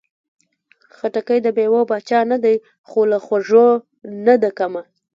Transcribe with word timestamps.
خټکی 0.95 1.39
د 1.45 1.47
مېوې 1.57 1.81
پاچا 1.89 2.19
نه 2.31 2.37
ده، 2.43 2.53
خو 2.87 2.99
له 3.11 3.17
خوږو 3.25 3.67
نه 4.25 4.35
ده 4.41 4.49
کمه. 4.57 4.83